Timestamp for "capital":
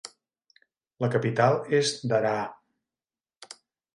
1.15-1.59